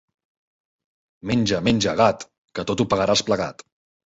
[1.31, 2.27] Menja, menja, gat,
[2.61, 3.65] que tot ho pagaràs plegat.